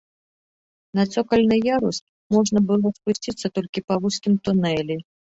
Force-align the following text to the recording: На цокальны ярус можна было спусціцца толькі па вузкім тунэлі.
На 0.99 1.03
цокальны 1.15 1.57
ярус 1.77 1.97
можна 2.35 2.59
было 2.71 2.87
спусціцца 2.97 3.51
толькі 3.59 3.83
па 3.91 3.95
вузкім 4.07 4.33
тунэлі. 4.49 4.97